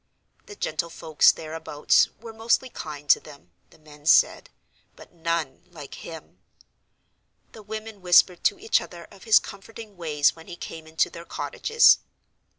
The 0.47 0.55
gentlefolks 0.55 1.31
thereabouts 1.31 2.09
were 2.19 2.33
mostly 2.33 2.69
kind 2.69 3.07
to 3.07 3.19
them 3.19 3.51
(the 3.69 3.77
men 3.77 4.07
said), 4.07 4.49
but 4.95 5.13
none 5.13 5.61
like 5.69 5.93
him. 5.93 6.39
The 7.51 7.61
women 7.61 8.01
whispered 8.01 8.43
to 8.45 8.57
each 8.57 8.81
other 8.81 9.03
of 9.11 9.25
his 9.25 9.37
comforting 9.37 9.97
ways 9.97 10.35
when 10.35 10.47
he 10.47 10.55
came 10.55 10.87
into 10.87 11.11
their 11.11 11.23
cottages. 11.25 11.99